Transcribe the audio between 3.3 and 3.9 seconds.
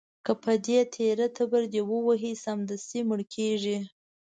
کېږي.